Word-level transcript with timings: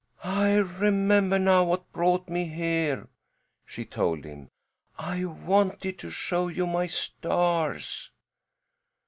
"I 0.23 0.55
remember 0.55 1.37
now 1.37 1.63
what 1.63 1.91
brought 1.93 2.27
me 2.27 2.45
here," 2.45 3.07
she 3.63 3.85
told 3.85 4.23
him. 4.25 4.49
"I 4.97 5.25
wanted 5.25 5.99
to 5.99 6.09
show 6.09 6.47
you 6.47 6.65
my 6.65 6.87
stars." 6.87 8.09